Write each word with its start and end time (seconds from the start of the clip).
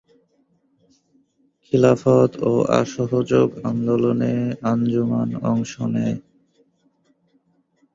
খিলাফত 1.63 2.31
ও 2.43 2.53
অসহযোগ 2.79 3.47
আন্দোলনে 3.69 4.33
আঞ্জুমান 4.71 5.29
অংশ 5.51 5.73
নেয়। 5.93 6.17